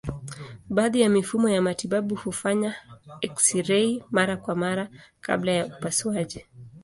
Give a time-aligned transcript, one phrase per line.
[0.69, 2.75] Baadhi ya mifumo ya matibabu hufanya
[3.27, 4.89] eksirei mara kwa mara
[5.21, 6.45] kabla ya upasuaji.